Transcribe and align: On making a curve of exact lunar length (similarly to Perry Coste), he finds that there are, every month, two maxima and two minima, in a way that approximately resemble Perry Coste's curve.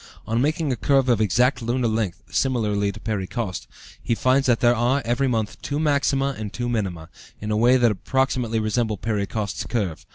On 0.25 0.41
making 0.41 0.71
a 0.71 0.75
curve 0.75 1.09
of 1.09 1.21
exact 1.21 1.61
lunar 1.61 1.87
length 1.87 2.23
(similarly 2.31 2.91
to 2.91 2.99
Perry 2.99 3.27
Coste), 3.27 3.67
he 4.01 4.15
finds 4.15 4.47
that 4.47 4.59
there 4.59 4.73
are, 4.75 5.03
every 5.05 5.27
month, 5.27 5.61
two 5.61 5.79
maxima 5.79 6.33
and 6.39 6.51
two 6.51 6.67
minima, 6.67 7.07
in 7.39 7.51
a 7.51 7.55
way 7.55 7.77
that 7.77 7.91
approximately 7.91 8.59
resemble 8.59 8.97
Perry 8.97 9.27
Coste's 9.27 9.67
curve. 9.67 10.07